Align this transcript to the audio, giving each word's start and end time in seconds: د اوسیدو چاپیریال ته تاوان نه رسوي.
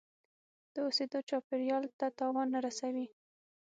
د 0.73 0.75
اوسیدو 0.87 1.19
چاپیریال 1.29 1.83
ته 1.99 2.05
تاوان 2.19 2.47
نه 2.55 2.59
رسوي. 2.65 3.07